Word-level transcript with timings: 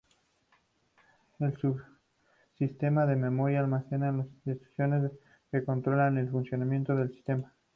El 1.37 1.55
subsistema 1.57 3.05
de 3.05 3.15
memoria 3.15 3.59
almacena 3.59 4.11
las 4.11 4.25
instrucciones 4.47 5.11
que 5.51 5.63
controlan 5.63 6.17
el 6.17 6.31
funcionamiento 6.31 6.95
del 6.95 7.11
sistema. 7.13 7.53